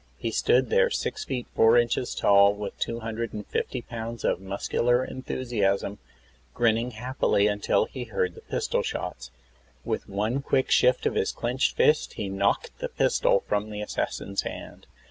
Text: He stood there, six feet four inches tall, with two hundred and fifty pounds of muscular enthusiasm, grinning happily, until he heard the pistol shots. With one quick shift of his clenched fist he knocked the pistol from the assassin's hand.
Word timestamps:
He 0.17 0.31
stood 0.31 0.71
there, 0.71 0.89
six 0.89 1.25
feet 1.25 1.45
four 1.55 1.77
inches 1.77 2.15
tall, 2.15 2.55
with 2.55 2.79
two 2.79 3.01
hundred 3.01 3.33
and 3.33 3.45
fifty 3.45 3.83
pounds 3.83 4.23
of 4.25 4.41
muscular 4.41 5.05
enthusiasm, 5.05 5.99
grinning 6.55 6.89
happily, 6.89 7.45
until 7.45 7.85
he 7.85 8.05
heard 8.05 8.33
the 8.33 8.41
pistol 8.41 8.81
shots. 8.81 9.29
With 9.85 10.09
one 10.09 10.41
quick 10.41 10.71
shift 10.71 11.05
of 11.05 11.13
his 11.13 11.31
clenched 11.31 11.75
fist 11.75 12.13
he 12.13 12.29
knocked 12.29 12.79
the 12.79 12.89
pistol 12.89 13.41
from 13.45 13.69
the 13.69 13.81
assassin's 13.81 14.41
hand. 14.41 14.87